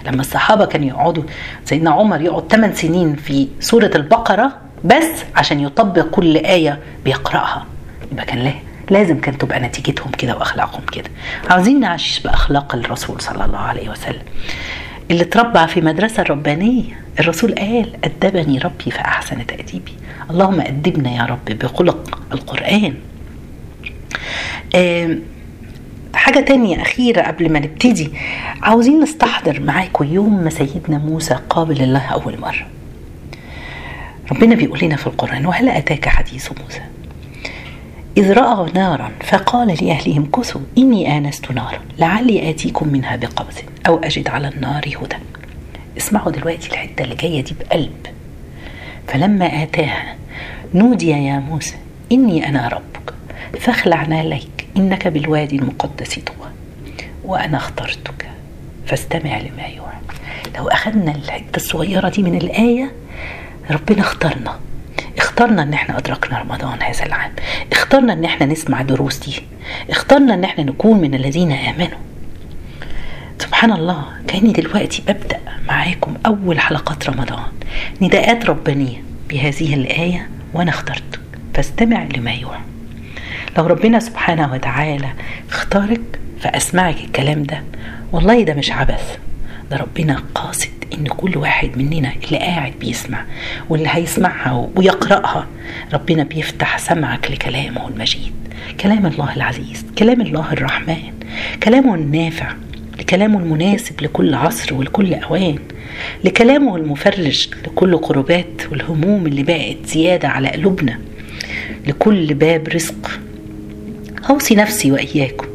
لما 0.06 0.22
الصحابة 0.22 0.66
كانوا 0.66 0.88
يقعدوا 0.88 1.24
سيدنا 1.66 1.92
عمر 1.92 2.22
يقعد 2.22 2.52
8 2.52 2.74
سنين 2.76 3.16
في 3.16 3.48
سورة 3.60 3.92
البقرة 3.96 4.52
بس 4.86 5.24
عشان 5.36 5.60
يطبق 5.60 6.02
كل 6.02 6.38
آية 6.38 6.80
بيقرأها. 7.06 7.66
يبقى 8.12 8.26
كان 8.26 8.40
ليه 8.40 8.64
لازم 8.90 9.20
كانت 9.22 9.42
تبقى 9.42 9.60
نتيجتهم 9.60 10.12
كده 10.12 10.36
وأخلاقهم 10.38 10.82
كده. 10.92 11.10
عاوزين 11.50 11.80
نعيش 11.80 12.20
بأخلاق 12.20 12.76
الرسول 12.76 13.22
صلى 13.22 13.46
الله 13.46 13.58
عليه 13.60 13.90
وسلم. 13.90 14.22
اللي 15.12 15.24
اتربى 15.24 15.68
في 15.68 15.82
مدرسة 15.82 16.24
ربانية. 16.24 16.84
الرسول 17.20 17.56
قال 17.56 17.92
أدبني 18.04 18.58
ربي 18.58 18.92
فأحسن 18.92 19.46
تأديبي. 19.48 19.94
اللهم 20.30 20.62
أدبنا 20.62 21.12
يا 21.12 21.26
رب 21.26 21.46
بخلق 21.46 22.22
القرآن. 22.32 22.94
حاجة 26.14 26.40
تانية 26.40 26.82
أخيرة 26.82 27.22
قبل 27.22 27.52
ما 27.52 27.60
نبتدي. 27.60 28.12
عاوزين 28.62 29.00
نستحضر 29.00 29.60
معاكم 29.60 30.06
يوم 30.14 30.44
ما 30.44 30.50
سيدنا 30.50 30.98
موسى 30.98 31.40
قابل 31.50 31.82
الله 31.82 32.06
أول 32.06 32.40
مرة. 32.40 32.68
ربنا 34.32 34.56
بيقول 34.56 34.80
لنا 34.82 34.96
في 34.96 35.08
القرآن 35.08 35.46
وهل 35.46 35.70
أتاك 35.70 36.10
حديث 36.10 36.52
موسى؟ 36.64 36.82
إذ 38.18 38.34
رأى 38.34 38.72
نارا 38.72 39.12
فقال 39.24 39.68
لأهلهم 39.86 40.32
كثوا 40.32 40.62
إني 40.78 41.18
آنست 41.18 41.52
نارا 41.52 41.80
لعلي 42.00 42.50
آتيكم 42.50 42.88
منها 42.88 43.16
بقبس 43.16 43.56
أو 43.88 43.98
أجد 43.98 44.28
على 44.28 44.48
النار 44.48 44.84
هدى. 45.02 45.16
اسمعوا 45.98 46.32
دلوقتي 46.32 46.72
الحتة 46.72 47.04
اللي 47.04 47.16
جاية 47.16 47.44
دي 47.44 47.56
بقلب. 47.60 48.08
فلما 49.08 49.64
آتاها 49.64 50.16
نودي 50.74 51.10
يا 51.10 51.40
موسى 51.40 51.76
إني 52.12 52.50
أنا 52.50 52.68
ربك 52.68 53.14
فاخلع 53.60 54.04
ناليك 54.04 54.68
إنك 54.78 55.08
بالوادي 55.08 55.56
المقدس 55.56 56.20
طوى 56.20 56.50
وأنا 57.24 57.58
اخترتك 57.58 58.30
فاستمع 58.86 59.38
لما 59.38 59.68
يوحى. 59.76 59.98
لو 60.58 60.68
أخذنا 60.68 61.16
الحتة 61.16 61.56
الصغيرة 61.56 62.10
دي 62.10 62.24
من 62.24 62.36
الآية 62.36 62.92
ربنا 63.72 64.02
اختارنا. 64.02 64.60
اخترنا 65.36 65.64
ان 65.64 65.74
إحنا 65.74 65.98
ادركنا 65.98 66.40
رمضان 66.40 66.82
هذا 66.82 67.06
العام. 67.06 67.32
اخترنا 67.72 68.14
ان 68.14 68.26
إحنا 68.26 68.46
نسمع 68.46 68.82
دروس 68.82 69.18
دي. 69.18 69.42
اخترنا 69.90 70.34
ان 70.34 70.44
إحنا 70.44 70.64
نكون 70.64 71.02
من 71.02 71.14
الذين 71.14 71.52
آمنوا. 71.52 71.98
سبحان 73.40 73.72
الله 73.72 74.04
كأني 74.28 74.52
دلوقتي 74.52 75.04
ببدا 75.08 75.40
معاكم 75.68 76.14
أول 76.26 76.60
حلقات 76.60 77.10
رمضان. 77.10 77.44
نداءات 78.02 78.46
ربانية 78.46 79.04
بهذه 79.30 79.74
الآية 79.74 80.30
وأنا 80.54 80.70
اخترتك 80.70 81.20
فاستمع 81.54 82.04
لما 82.16 82.32
يوحى. 82.32 82.62
لو 83.58 83.68
ربنا 83.68 84.00
سبحانه 84.00 84.54
وتعالى 84.54 85.10
اختارك 85.50 86.20
فأسمعك 86.42 86.98
الكلام 86.98 87.44
ده 87.44 87.64
والله 88.12 88.44
ده 88.44 88.54
مش 88.54 88.72
عبث. 88.72 89.18
ده 89.72 89.78
ربنا 89.78 90.24
قاصد 90.36 90.75
إن 90.98 91.08
كل 91.08 91.38
واحد 91.38 91.78
مننا 91.78 92.12
اللي 92.26 92.38
قاعد 92.38 92.74
بيسمع 92.80 93.26
واللي 93.70 93.90
هيسمعها 93.92 94.70
ويقرأها 94.76 95.48
ربنا 95.94 96.24
بيفتح 96.24 96.78
سمعك 96.78 97.32
لكلامه 97.32 97.88
المجيد. 97.88 98.32
كلام 98.80 99.06
الله 99.06 99.36
العزيز 99.36 99.86
كلام 99.98 100.22
الله 100.22 100.54
الرحمن 100.54 100.98
كلامه 101.64 101.96
النافع 101.96 102.54
لكلامه 103.00 103.40
المناسب 103.40 104.02
لكل 104.02 104.34
عصر 104.34 104.74
ولكل 104.74 105.14
أوان 105.14 105.60
لكلامه 106.24 106.76
المفرج 106.76 107.48
لكل 107.68 107.98
قربات 107.98 108.62
والهموم 108.72 109.28
اللي 109.28 109.44
بقت 109.44 109.86
زيادة 109.86 110.28
على 110.28 110.48
قلوبنا 110.48 111.00
لكل 111.88 112.34
باب 112.34 112.68
رزق. 112.68 113.20
أوصي 114.30 114.56
نفسي 114.56 114.92
وإياكم 114.92 115.48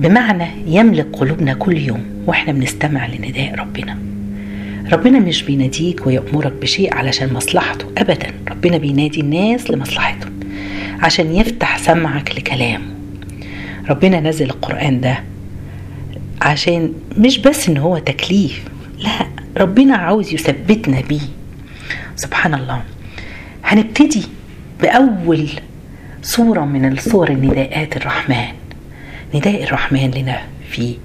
بمعنى 0.00 0.46
يملك 0.66 1.06
قلوبنا 1.12 1.54
كل 1.54 1.76
يوم 1.78 2.04
وإحنا 2.26 2.52
بنستمع 2.52 3.06
لنداء 3.06 3.54
ربنا. 3.54 3.98
ربنا 4.92 5.18
مش 5.18 5.42
بيناديك 5.42 6.06
ويأمرك 6.06 6.52
بشيء 6.52 6.94
علشان 6.94 7.32
مصلحته 7.32 7.86
أبدا. 7.98 8.32
ربنا 8.50 8.76
بينادي 8.78 9.20
الناس 9.20 9.70
لمصلحتهم 9.70 10.32
عشان 11.02 11.34
يفتح 11.34 11.78
سمعك 11.78 12.36
لكلامه. 12.36 12.84
ربنا 13.90 14.20
نزل 14.20 14.44
القرآن 14.46 15.00
ده 15.00 15.18
عشان 16.42 16.92
مش 17.18 17.38
بس 17.38 17.68
إن 17.68 17.76
هو 17.76 17.98
تكليف 17.98 18.64
لا 18.98 19.26
ربنا 19.56 19.96
عاوز 19.96 20.34
يثبتنا 20.34 21.00
بيه. 21.00 21.20
سبحان 22.16 22.54
الله. 22.54 22.82
هنبتدي 23.64 24.22
بأول 24.82 25.48
صورة 26.22 26.64
من 26.64 26.92
الصور 26.92 27.30
النداءات 27.30 27.96
الرحمن. 27.96 28.59
نداء 29.34 29.62
الرحمن 29.64 30.10
لنا 30.10 30.40
في 30.70 30.96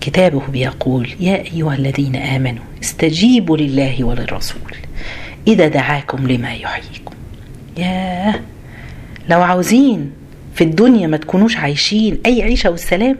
كتابه 0.00 0.42
بيقول 0.48 1.08
يا 1.20 1.44
أيها 1.44 1.74
الذين 1.74 2.16
آمنوا 2.16 2.64
استجيبوا 2.82 3.56
لله 3.56 4.04
وللرسول. 4.04 4.76
إذا 5.48 5.68
دعاكم 5.68 6.26
لما 6.28 6.54
يحييكم. 6.54 7.14
يا 7.78 8.40
لو 9.28 9.42
عاوزين 9.42 10.12
في 10.54 10.64
الدنيا 10.64 11.06
ما 11.06 11.16
تكونوش 11.16 11.56
عايشين 11.56 12.18
أي 12.26 12.42
عيشة 12.42 12.70
والسلام. 12.70 13.16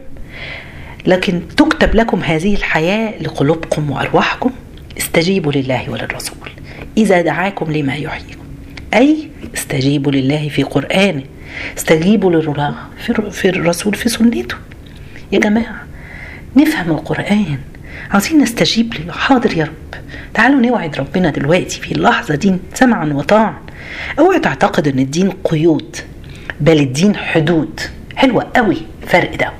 لكن 1.05 1.41
تكتب 1.57 1.95
لكم 1.95 2.19
هذه 2.23 2.55
الحياة 2.55 3.21
لقلوبكم 3.21 3.91
وأرواحكم 3.91 4.51
استجيبوا 4.97 5.51
لله 5.51 5.89
وللرسول. 5.89 6.49
إذا 6.97 7.21
دعاكم 7.21 7.71
لما 7.71 7.95
يحييكم. 7.95 8.36
أي 8.93 9.29
استجيبوا 9.55 10.11
لله 10.11 10.49
في 10.49 10.63
قرآنه 10.63 11.23
استجيبوا 11.77 12.31
لله 12.31 12.75
في 13.31 13.49
الرسول 13.49 13.93
في 13.93 14.09
سنته. 14.09 14.55
يا 15.31 15.39
جماعة 15.39 15.83
نفهم 16.55 16.91
القرآن. 16.91 17.57
عاوزين 18.11 18.41
نستجيب 18.41 18.93
له 18.93 19.13
حاضر 19.13 19.57
يا 19.57 19.63
رب. 19.63 20.01
تعالوا 20.33 20.61
نوعد 20.61 20.95
ربنا 20.95 21.29
دلوقتي 21.29 21.81
في 21.81 21.91
اللحظة 21.91 22.35
دي 22.35 22.55
سمعا 22.73 23.05
وطاعا. 23.05 23.57
اوعى 24.19 24.39
تعتقد 24.39 24.87
إن 24.87 24.99
الدين 24.99 25.31
قيود 25.43 25.95
بل 26.61 26.79
الدين 26.79 27.15
حدود. 27.15 27.79
حلوة 28.15 28.47
قوي 28.55 28.77
فرق 29.07 29.35
ده. 29.35 29.51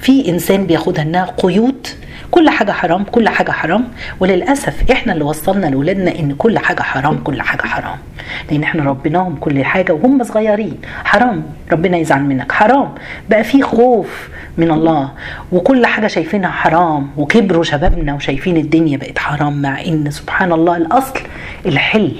في 0.00 0.28
إنسان 0.28 0.66
بياخدها 0.66 1.02
إنها 1.02 1.34
قيود 1.38 1.86
كل 2.34 2.50
حاجة 2.50 2.72
حرام 2.72 3.04
كل 3.04 3.28
حاجة 3.28 3.50
حرام. 3.50 3.84
وللأسف 4.20 4.90
إحنا 4.90 5.12
اللي 5.12 5.24
وصلنا 5.24 5.66
لأولادنا 5.66 6.18
إن 6.18 6.34
كل 6.34 6.58
حاجة 6.58 6.82
حرام 6.82 7.18
كل 7.18 7.42
حاجة 7.42 7.62
حرام. 7.62 7.98
لأن 8.50 8.62
إحنا 8.62 8.84
ربيناهم 8.84 9.36
كل 9.36 9.64
حاجة 9.64 9.92
وهم 9.92 10.24
صغيرين. 10.24 10.78
حرام. 11.04 11.42
ربنا 11.72 11.96
يزعل 11.96 12.22
منك. 12.22 12.52
حرام. 12.52 12.94
بقى 13.30 13.44
في 13.44 13.62
خوف 13.62 14.28
من 14.58 14.70
الله. 14.70 15.10
وكل 15.52 15.86
حاجة 15.86 16.06
شايفينها 16.06 16.50
حرام. 16.50 17.10
وكبروا 17.16 17.64
شبابنا 17.64 18.14
وشايفين 18.14 18.56
الدنيا 18.56 18.96
بقت 18.96 19.18
حرام 19.18 19.62
مع 19.62 19.80
إن 19.80 20.10
سبحان 20.10 20.52
الله 20.52 20.76
الأصل 20.76 21.20
الحل 21.66 22.12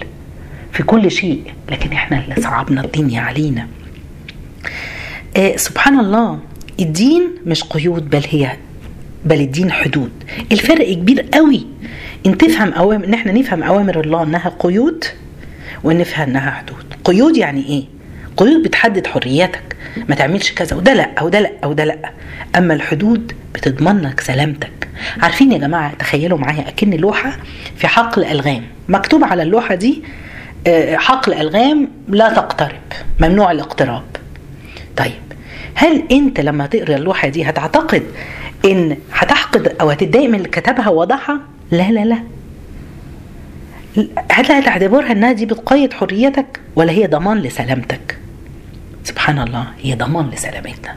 في 0.72 0.82
كل 0.82 1.10
شيء. 1.10 1.42
لكن 1.70 1.92
إحنا 1.92 2.18
اللي 2.18 2.42
صعبنا 2.42 2.84
الدنيا 2.84 3.20
علينا. 3.20 3.66
آه 5.36 5.56
سبحان 5.56 5.98
الله. 5.98 6.38
الدين 6.80 7.22
مش 7.46 7.64
قيود 7.64 8.10
بل 8.10 8.22
هي 8.30 8.50
بل 9.24 9.40
الدين 9.40 9.72
حدود. 9.72 10.10
الفرق 10.52 10.92
كبير 10.92 11.26
قوي. 11.34 11.66
إن 12.26 12.38
تفهم 12.38 12.72
اوامر 12.72 13.04
إن 13.04 13.14
إحنا 13.14 13.32
نفهم 13.32 13.62
أوامر 13.62 14.00
الله 14.00 14.22
إنها 14.22 14.52
قيود 14.58 15.04
ونفهم 15.84 16.28
إنها 16.28 16.50
حدود. 16.50 16.84
قيود 17.04 17.36
يعني 17.36 17.66
إيه؟ 17.66 17.84
قيود 18.36 18.62
بتحدد 18.62 19.06
حريتك 19.06 19.76
ما 20.08 20.14
تعملش 20.14 20.52
كذا. 20.52 20.76
وده 20.76 20.92
لأ 20.94 21.22
وده 21.22 21.40
لأ 21.40 21.66
وده 21.66 21.84
لأ. 21.84 22.10
أما 22.58 22.74
الحدود 22.74 23.32
بتضمن 23.54 24.00
لك 24.00 24.20
سلامتك. 24.20 24.88
عارفين 25.22 25.52
يا 25.52 25.58
جماعة 25.58 25.94
تخيلوا 25.94 26.38
معايا 26.38 26.68
أكن 26.68 26.90
لوحة 26.90 27.36
في 27.76 27.86
حقل 27.88 28.24
ألغام. 28.24 28.62
مكتوب 28.88 29.24
على 29.24 29.42
اللوحة 29.42 29.74
دي 29.74 30.02
آه، 30.66 30.96
حقل 30.96 31.32
ألغام 31.34 31.88
لا 32.08 32.34
تقترب. 32.34 32.80
ممنوع 33.20 33.50
الاقتراب. 33.52 34.02
طيب 34.96 35.12
هل 35.74 36.02
أنت 36.12 36.40
لما 36.40 36.66
تقرأ 36.66 36.96
اللوحة 36.96 37.28
دي 37.28 37.44
هتعتقد 37.44 38.02
إن 38.64 38.96
هتحقد 39.12 39.76
أو 39.80 39.90
هتتضايق 39.90 40.28
من 40.28 40.34
اللي 40.34 40.48
كتبها 40.48 40.88
ووضعها؟ 40.88 41.40
لا 41.70 41.90
لا 41.90 42.04
لا. 42.04 42.18
هل 44.32 44.52
هتعتبرها 44.52 45.12
إنها 45.12 45.32
دي 45.32 45.46
بتقيد 45.46 45.92
حريتك 45.92 46.60
ولا 46.76 46.92
هي 46.92 47.06
ضمان 47.06 47.38
لسلامتك؟ 47.38 48.18
سبحان 49.04 49.38
الله 49.38 49.66
هي 49.82 49.94
ضمان 49.94 50.30
لسلامتنا. 50.30 50.96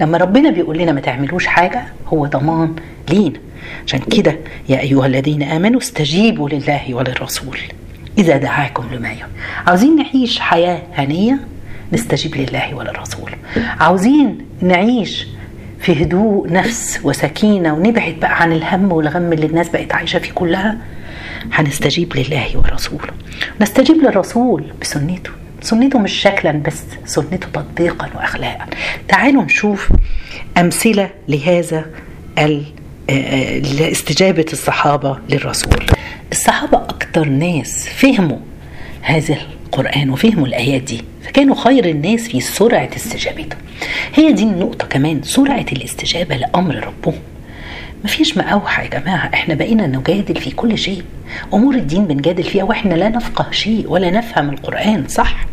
لما 0.00 0.18
ربنا 0.18 0.50
بيقول 0.50 0.78
لنا 0.78 0.92
ما 0.92 1.00
تعملوش 1.00 1.46
حاجة 1.46 1.82
هو 2.06 2.26
ضمان 2.26 2.74
لينا. 3.10 3.38
عشان 3.86 4.00
كده 4.00 4.38
يا 4.68 4.80
أيها 4.80 5.06
الذين 5.06 5.42
آمنوا 5.42 5.80
استجيبوا 5.80 6.48
لله 6.48 6.94
وللرسول. 6.94 7.58
إذا 8.18 8.36
دعاكم 8.36 8.84
لما 8.92 9.08
يهم 9.12 9.28
عاوزين 9.66 9.96
نعيش 9.96 10.40
حياة 10.40 10.82
هنية؟ 10.94 11.38
نستجيب 11.92 12.36
لله 12.36 12.74
وللرسول. 12.74 13.30
عاوزين 13.80 14.38
نعيش 14.62 15.26
في 15.86 16.02
هدوء 16.02 16.52
نفس 16.52 17.00
وسكينة 17.04 17.74
ونبعد 17.74 18.14
بقى 18.20 18.42
عن 18.42 18.52
الهم 18.52 18.92
والغم 18.92 19.32
اللي 19.32 19.46
الناس 19.46 19.68
بقت 19.68 19.94
عايشة 19.94 20.18
فيه 20.18 20.32
كلها 20.32 20.78
هنستجيب 21.52 22.16
لله 22.16 22.46
ورسوله. 22.54 23.08
نستجيب 23.60 23.96
للرسول 23.96 24.64
بسنته. 24.80 25.30
سنته 25.60 25.98
مش 25.98 26.12
شكلا 26.12 26.52
بس 26.52 26.82
سنته 27.04 27.48
تطبيقا 27.52 28.10
واخلاقا. 28.16 28.66
تعالوا 29.08 29.42
نشوف 29.42 29.92
أمثلة 30.58 31.10
لهذا 31.28 31.84
استجابه 33.80 34.46
الصحابة 34.52 35.18
للرسول. 35.30 35.86
الصحابة 36.32 36.78
أكتر 36.78 37.28
ناس 37.28 37.88
فهموا 37.88 38.38
هذا 39.02 39.36
القرآن 39.78 40.10
وفهموا 40.10 40.46
الآيات 40.46 40.82
دي 40.82 41.02
فكانوا 41.24 41.54
خير 41.54 41.84
الناس 41.88 42.28
في 42.28 42.40
سرعة 42.40 42.88
استجابته 42.96 43.56
هي 44.14 44.32
دي 44.32 44.42
النقطة 44.42 44.86
كمان 44.86 45.22
سرعة 45.22 45.66
الاستجابة 45.72 46.36
لأمر 46.36 46.74
ربهم. 46.74 47.18
مفيش 48.04 48.36
مقاوحة 48.38 48.82
يا 48.82 48.88
جماعة 48.88 49.30
إحنا 49.34 49.54
بقينا 49.54 49.86
نجادل 49.86 50.36
في 50.40 50.50
كل 50.50 50.78
شيء. 50.78 51.02
أمور 51.54 51.74
الدين 51.74 52.04
بنجادل 52.04 52.42
فيها 52.42 52.64
وإحنا 52.64 52.94
لا 52.94 53.08
نفقه 53.08 53.46
شيء 53.50 53.84
ولا 53.88 54.10
نفهم 54.10 54.50
القرآن 54.50 55.04
صح؟ 55.08 55.46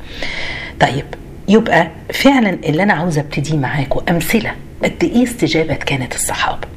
طيب 0.80 1.06
يبقى 1.48 1.92
فعلا 2.14 2.50
اللي 2.66 2.84
أنا 2.84 2.94
عاوزة 2.94 3.22
أبتدي 3.22 3.58
معاكم 3.58 4.02
أمثلة 4.10 4.52
قد 4.84 5.04
إيه 5.04 5.24
استجابة 5.24 5.74
كانت 5.74 6.16
الصحابة. 6.16 6.68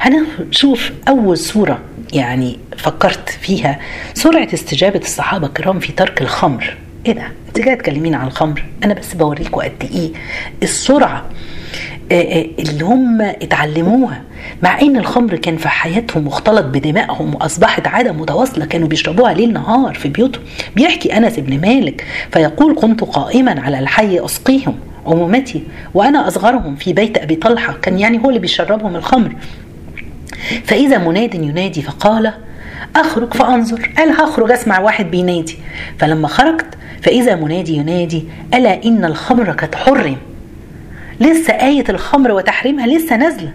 هنشوف 0.00 0.92
أول 1.08 1.38
صورة 1.38 1.78
يعني 2.12 2.58
فكرت 2.76 3.28
فيها. 3.30 3.78
سرعة 4.14 4.48
استجابة 4.54 4.98
الصحابة 5.00 5.46
الكرام 5.46 5.78
في 5.78 5.92
ترك 5.92 6.22
الخمر. 6.22 6.76
إيه 7.06 7.12
ده 7.12 7.26
انت 7.48 7.60
جاية 7.60 7.74
تكلمين 7.74 8.14
عن 8.14 8.26
الخمر؟ 8.26 8.64
أنا 8.84 8.94
بس 8.94 9.14
بوريكم 9.14 9.60
قد 9.60 9.88
إيه 9.94 10.10
السرعة 10.62 11.24
آه، 12.12 12.14
آه، 12.14 12.46
اللي 12.58 12.84
هم 12.84 13.20
اتعلموها. 13.20 14.22
مع 14.62 14.80
ان 14.80 14.96
الخمر 14.96 15.36
كان 15.36 15.56
في 15.56 15.68
حياتهم 15.68 16.26
مختلط 16.26 16.64
بدمائهم 16.64 17.34
واصبحت 17.34 17.86
عادة 17.86 18.12
متواصلة 18.12 18.64
كانوا 18.64 18.88
بيشربوها 18.88 19.34
ليل 19.34 19.52
نهار 19.52 19.94
في 19.94 20.08
بيوتهم. 20.08 20.42
بيحكي 20.76 21.16
أنس 21.16 21.38
بن 21.38 21.60
مالك 21.60 22.04
فيقول 22.32 22.74
كنت 22.74 23.04
قائما 23.04 23.60
على 23.60 23.78
الحي 23.78 24.24
أسقيهم 24.24 24.74
عمومتي 25.06 25.62
وأنا 25.94 26.28
أصغرهم 26.28 26.76
في 26.76 26.92
بيت 26.92 27.18
أبي 27.18 27.36
طلحة. 27.36 27.72
كان 27.82 27.98
يعني 27.98 28.18
هو 28.18 28.28
اللي 28.28 28.40
بيشربهم 28.40 28.96
الخمر. 28.96 29.32
فإذا 30.64 30.98
مناد 30.98 31.34
ينادي 31.34 31.82
فقال 31.82 32.32
أخرج 32.96 33.34
فأنظر. 33.34 33.90
قال 33.96 34.10
هخرج 34.10 34.50
أسمع 34.50 34.80
واحد 34.80 35.10
بينادي. 35.10 35.58
فلما 35.98 36.28
خرجت 36.28 36.66
فإذا 37.06 37.34
منادي 37.34 37.76
ينادي 37.76 38.24
ألا 38.54 38.84
إن 38.84 39.04
الخمر 39.04 39.50
قد 39.50 39.74
حرم؟ 39.74 40.16
لسه 41.20 41.52
آية 41.52 41.84
الخمر 41.88 42.32
وتحريمها 42.32 42.86
لسه 42.86 43.16
نازلة. 43.16 43.52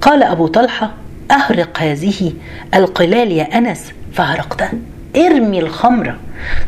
قال 0.00 0.22
أبو 0.22 0.46
طلحة 0.46 0.90
أهرق 1.30 1.78
هذه 1.78 2.32
القلال 2.74 3.32
يا 3.32 3.58
أنس 3.58 3.92
فهرقتها 4.12 4.72
ارمي 5.16 5.58
الخمرة 5.58 6.16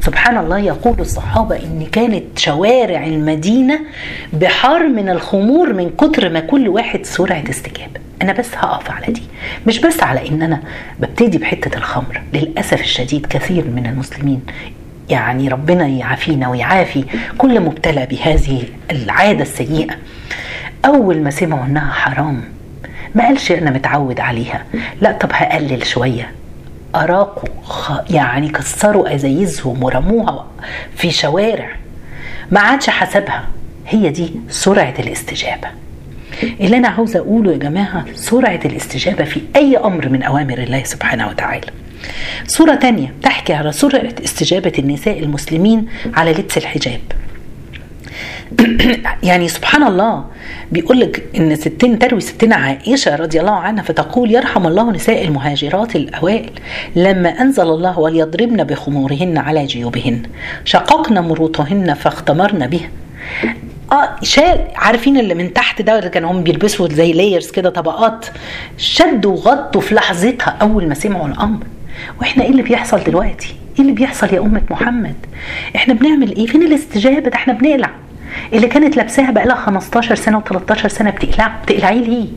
سبحان 0.00 0.38
الله 0.38 0.58
يقول 0.58 1.00
الصحابة 1.00 1.56
إن 1.56 1.86
كانت 1.92 2.38
شوارع 2.38 3.06
المدينة 3.06 3.80
بحار 4.32 4.88
من 4.88 5.08
الخمور 5.08 5.72
من 5.72 5.90
كتر 5.90 6.28
ما 6.28 6.40
كل 6.40 6.68
واحد 6.68 7.06
سرعة 7.06 7.44
استجابة. 7.50 8.00
أنا 8.22 8.32
بس 8.32 8.54
هقف 8.54 8.90
على 8.90 9.06
دي 9.12 9.22
مش 9.66 9.78
بس 9.80 10.02
على 10.02 10.28
إن 10.28 10.42
أنا 10.42 10.60
ببتدي 11.00 11.38
بحتة 11.38 11.76
الخمر. 11.78 12.22
للأسف 12.32 12.80
الشديد 12.80 13.26
كثير 13.26 13.64
من 13.64 13.86
المسلمين 13.86 14.40
يعني 15.10 15.48
ربنا 15.48 15.86
يعافينا 15.86 16.48
ويعافي 16.48 17.04
كل 17.38 17.60
مبتلى 17.60 18.06
بهذه 18.06 18.62
العادة 18.90 19.42
السيئة. 19.42 19.94
أول 20.84 21.18
ما 21.22 21.30
سمعوا 21.30 21.64
إنها 21.64 21.92
حرام 21.92 22.44
ما 23.14 23.24
قالش 23.24 23.52
أنا 23.52 23.70
متعود 23.70 24.20
عليها. 24.20 24.64
لا 25.00 25.12
طب 25.12 25.28
هقلل 25.32 25.86
شوية. 25.86 26.32
أراقوا 26.94 27.48
يعني 28.10 28.48
كسروا 28.48 29.14
أزايزهم 29.14 29.84
ورموها 29.84 30.46
في 30.96 31.10
شوارع 31.10 31.68
ما 32.50 32.60
عادش 32.60 32.90
حسبها. 32.90 33.44
هي 33.88 34.10
دي 34.10 34.30
سرعة 34.48 34.94
الاستجابة. 34.98 35.68
اللي 36.60 36.76
أنا 36.76 36.88
عاوزة 36.88 37.18
أقوله 37.18 37.52
يا 37.52 37.56
جماعة 37.58 38.04
سرعة 38.14 38.60
الاستجابة 38.64 39.24
في 39.24 39.40
أي 39.56 39.76
أمر 39.76 40.08
من 40.08 40.22
أوامر 40.22 40.58
الله 40.58 40.84
سبحانه 40.84 41.28
وتعالى. 41.28 41.66
صورة 42.46 42.74
تانية 42.74 43.14
تحكي 43.22 43.52
على 43.52 43.72
سرعة 43.72 44.14
استجابة 44.24 44.72
النساء 44.78 45.18
المسلمين 45.18 45.86
على 46.14 46.32
لبس 46.32 46.58
الحجاب. 46.58 47.00
يعني 49.22 49.48
سبحان 49.48 49.82
الله 49.82 50.24
بيقول 50.72 51.00
لك 51.00 51.24
إن 51.36 51.56
ستين 51.56 51.98
تروي 51.98 52.20
ستنا 52.20 52.56
عائشة 52.56 53.16
رضي 53.16 53.40
الله 53.40 53.52
عنها 53.52 53.82
فتقول 53.82 54.30
يرحم 54.30 54.66
الله 54.66 54.90
نساء 54.92 55.24
المهاجرات 55.24 55.96
الاوائل 55.96 56.50
لما 56.96 57.28
أنزل 57.28 57.62
الله 57.62 57.98
وليضربن 57.98 58.64
بخمورهن 58.64 59.38
على 59.38 59.66
جيوبهن 59.66 60.22
شققن 60.64 61.18
مروطهن 61.18 61.94
فاختمرن 61.94 62.66
بها. 62.66 62.88
آه 63.92 64.16
شال 64.22 64.58
عارفين 64.76 65.18
اللي 65.18 65.34
من 65.34 65.52
تحت 65.52 65.82
ده 65.82 65.98
اللي 65.98 66.10
كانوا 66.10 66.32
هم 66.32 66.42
بيلبسوا 66.42 66.88
زي 66.88 67.12
لايرز 67.12 67.50
كده 67.50 67.70
طبقات 67.70 68.26
شدوا 68.76 69.32
وغطوا 69.32 69.80
في 69.80 69.94
لحظتها 69.94 70.56
أول 70.62 70.88
ما 70.88 70.94
سمعوا 70.94 71.28
الأمر. 71.28 71.64
وإحنا 72.20 72.44
إيه 72.44 72.50
اللي 72.50 72.62
بيحصل 72.62 73.04
دلوقتي؟ 73.04 73.54
إيه 73.76 73.80
اللي 73.80 73.92
بيحصل 73.92 74.34
يا 74.34 74.40
أمة 74.40 74.62
محمد؟ 74.70 75.14
إحنا 75.76 75.94
بنعمل 75.94 76.36
إيه؟ 76.36 76.46
فين 76.46 76.62
الاستجابة؟ 76.62 77.18
ده 77.28 77.34
إحنا 77.34 77.52
بنقلع. 77.52 77.90
اللي 78.52 78.66
كانت 78.66 78.96
لابساها 78.96 79.30
بقى 79.30 79.46
لها 79.46 79.56
15 79.56 80.14
سنة 80.14 80.40
و13 80.40 80.86
سنة 80.86 81.10
بتقلع 81.10 81.48
بتقلعيه 81.62 82.00
ليه؟ 82.00 82.28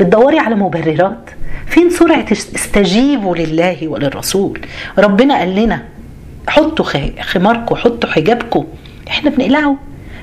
بتدوري 0.00 0.38
على 0.38 0.54
مبررات. 0.54 1.30
فين 1.66 1.90
سرعة 1.90 2.26
استجيبوا 2.32 3.36
لله 3.36 3.88
وللرسول؟ 3.88 4.60
ربنا 4.98 5.38
قال 5.38 5.54
لنا 5.54 5.82
حطوا 6.48 6.84
خماركم 7.20 7.74
حطوا 7.76 8.10
حجابكم 8.10 8.64
إحنا 9.08 9.30
بنقلعه. 9.30 9.76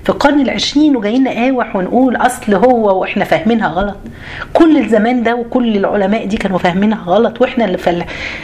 في 0.03 0.09
القرن 0.09 0.39
العشرين 0.41 0.95
وجايين 0.95 1.23
نقاوح 1.23 1.75
ونقول 1.75 2.15
أصل 2.15 2.53
هو 2.53 2.99
وإحنا 3.01 3.25
فاهمينها 3.25 3.67
غلط. 3.67 3.97
كل 4.53 4.77
الزمان 4.77 5.23
ده 5.23 5.35
وكل 5.35 5.77
العلماء 5.77 6.25
دي 6.25 6.37
كانوا 6.37 6.57
فاهمينها 6.57 7.03
غلط 7.03 7.41
وإحنا 7.41 7.65
اللي 7.65 7.77
فل... 7.77 8.03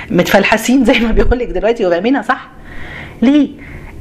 متفلحسين 0.09 0.85
زي 0.85 0.99
ما 0.99 1.11
بيقول 1.11 1.39
لك 1.39 1.47
دلوقتي 1.47 1.85
وفاهمينها 1.85 2.21
صح؟ 2.21 2.47
ليه؟ 3.21 3.49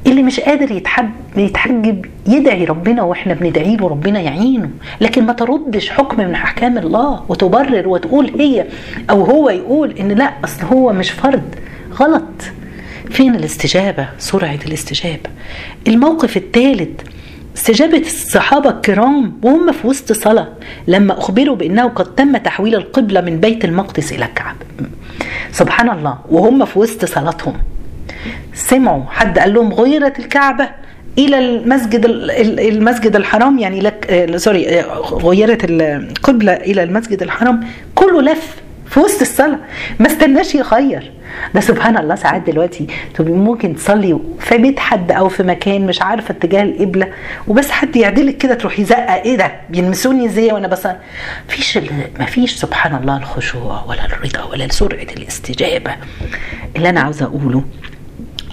اللي 0.07 0.23
مش 0.23 0.39
قادر 0.39 0.71
يتحب 0.71 1.09
يتحجب 1.37 2.05
يدعي 2.27 2.65
ربنا 2.65 3.03
وإحنا 3.03 3.33
بندعي 3.33 3.75
له 3.75 3.87
ربنا 3.87 4.19
يعينه. 4.19 4.69
لكن 5.01 5.25
ما 5.25 5.33
تردش 5.33 5.89
حكم 5.89 6.17
من 6.17 6.33
أحكام 6.33 6.77
الله 6.77 7.23
وتبرر 7.29 7.87
وتقول 7.87 8.31
هي 8.39 8.65
أو 9.09 9.23
هو 9.23 9.49
يقول 9.49 9.91
إن 9.99 10.07
لا 10.11 10.33
أصل 10.43 10.65
هو 10.65 10.93
مش 10.93 11.11
فرد. 11.11 11.55
غلط. 11.93 12.23
فين 13.09 13.35
الاستجابة؟ 13.35 14.07
سرعة 14.17 14.59
الاستجابة. 14.67 15.29
الموقف 15.87 16.37
الثالث 16.37 17.01
استجابة 17.57 17.97
الصحابة 17.97 18.69
الكرام 18.69 19.39
وهم 19.43 19.71
في 19.71 19.87
وسط 19.87 20.11
صلاة 20.11 20.47
لما 20.87 21.17
أخبروا 21.19 21.55
بأنه 21.55 21.87
قد 21.87 22.15
تم 22.15 22.37
تحويل 22.37 22.75
القبلة 22.75 23.21
من 23.21 23.39
بيت 23.39 23.65
المقدس 23.65 24.11
إلى 24.13 24.25
الكعبة. 24.25 24.59
سبحان 25.51 25.89
الله 25.89 26.17
وهم 26.29 26.65
في 26.65 26.79
وسط 26.79 27.05
صلاتهم. 27.05 27.53
سمعوا 28.53 29.03
حد 29.09 29.39
قال 29.39 29.53
لهم 29.53 29.73
غيرت 29.73 30.19
الكعبة 30.19 30.69
إلى 31.17 31.39
المسجد 31.39 32.05
المسجد 32.59 33.15
الحرام 33.15 33.59
يعني 33.59 33.79
لك 33.81 34.07
آه، 34.09 34.37
سوري 34.37 34.79
آه، 34.79 34.83
غيرت 34.99 35.61
القبلة 35.69 36.53
إلى 36.53 36.83
المسجد 36.83 37.23
الحرام. 37.23 37.67
كله 37.95 38.21
لف. 38.21 38.55
في 38.95 39.01
وسط 39.01 39.21
الصلاة. 39.21 39.59
ما 39.99 40.07
استناش 40.07 40.55
يخير 40.55 41.11
ده 41.55 41.61
سبحان 41.61 41.97
الله 41.97 42.15
ساعات 42.15 42.41
دلوقتي 42.41 42.87
ممكن 43.19 43.75
تصلي 43.75 44.19
في 44.39 44.57
بيت 44.57 44.79
حد 44.79 45.11
أو 45.11 45.29
في 45.29 45.43
مكان 45.43 45.85
مش 45.87 46.01
عارفة 46.01 46.31
اتجاه 46.31 46.63
القبلة 46.63 47.07
وبس 47.47 47.71
حد 47.71 47.95
يعدلك 47.95 48.37
كده 48.37 48.53
تروحي 48.53 48.83
زقة 48.83 49.15
إيه 49.15 49.35
ده؟ 49.37 49.51
بيلمسوني 49.69 50.25
إزاي 50.25 50.51
وأنا 50.51 50.67
بس 50.67 50.87
مفيش 51.49 51.77
ما 52.19 52.25
فيش 52.25 52.55
سبحان 52.55 52.95
الله 52.95 53.17
الخشوع 53.17 53.83
ولا 53.87 54.05
الرضا 54.05 54.43
ولا 54.43 54.67
سرعة 54.71 55.07
الاستجابة. 55.17 55.91
اللي 56.75 56.89
أنا 56.89 56.99
عاوزة 56.99 57.25
أقوله 57.25 57.63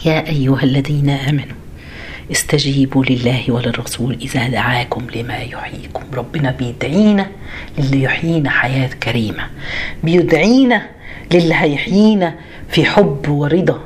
يا 0.05 0.26
أيها 0.28 0.62
الذين 0.62 1.11
آمنوا 1.11 1.62
استجيبوا 2.33 3.05
لله 3.05 3.45
وللرسول 3.49 4.18
إذا 4.23 4.49
دعاكم 4.49 5.07
لما 5.16 5.37
يحييكم. 5.37 6.03
ربنا 6.14 6.51
بيدعينا 6.51 7.27
للي 7.79 8.03
يحيينا 8.03 8.51
حياة 8.51 8.90
كريمة. 9.03 9.47
بيدعينا 10.05 10.83
للي 11.33 11.55
هيحيينا 11.55 12.35
في 12.68 12.85
حب 12.85 13.29
ورضا. 13.29 13.81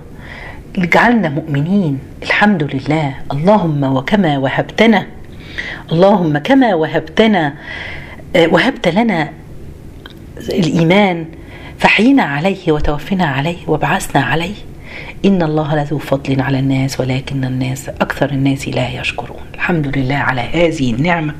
اجعلنا 0.78 1.28
مؤمنين. 1.28 1.98
الحمد 2.22 2.62
لله. 2.62 3.14
اللهم 3.32 3.84
وكما 3.96 4.38
وهبتنا. 4.38 5.06
اللهم 5.92 6.38
كما 6.38 6.74
وهبتنا. 6.74 7.54
وهبت 8.36 8.88
لنا 8.88 9.30
الإيمان. 10.48 11.26
فحينا 11.78 12.22
عليه 12.22 12.72
وتوفنا 12.72 13.26
عليه 13.26 13.56
وبعثنا 13.66 14.22
عليه. 14.22 14.54
إن 15.24 15.42
الله 15.42 15.74
لذو 15.76 15.98
فضل 15.98 16.40
على 16.40 16.58
الناس 16.58 17.00
ولكن 17.00 17.44
الناس 17.44 17.88
أكثر 17.88 18.30
الناس 18.30 18.68
لا 18.68 19.00
يشكرون. 19.00 19.40
الحمد 19.54 19.98
لله 19.98 20.14
على 20.14 20.40
هذه 20.40 20.94
النعمة. 20.94 21.34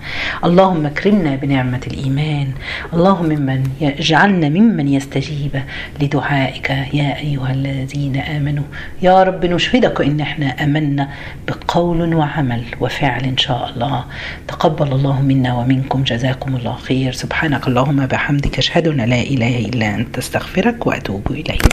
اللهم 0.45 0.87
اكرمنا 0.87 1.37
بنعمة 1.37 1.81
الإيمان. 1.87 2.49
اللهم 2.95 3.27
ممن 3.27 3.62
اجعلنا 3.83 4.49
ممن 4.49 4.88
يستجيب 4.88 5.62
لدعائك. 6.01 6.71
يا 6.71 7.19
أيها 7.19 7.53
الذين 7.53 8.16
آمنوا 8.16 8.64
يا 9.03 9.23
رب 9.23 9.45
نشهدك 9.47 10.01
إن 10.01 10.21
إحنا 10.21 10.64
أمنا 10.64 11.09
بقول 11.49 12.14
وعمل 12.14 12.62
وفعل 12.81 13.25
إن 13.25 13.37
شاء 13.37 13.71
الله. 13.71 14.05
تقبل 14.49 14.92
الله 14.92 15.23
منا 15.23 15.55
ومنكم. 15.55 16.03
جزاكم 16.03 16.57
الله 16.57 16.75
خير. 16.75 17.12
سبحانك 17.12 17.69
اللهم 17.69 18.07
بحمدك 18.07 18.59
أشهد 18.59 18.88
أن 18.88 19.01
لا 19.01 19.21
إله 19.21 19.59
إلا 19.59 19.95
أنت. 19.95 20.19
أستغفرك 20.19 20.87
وأتوب 20.87 21.27
إليك. 21.31 21.66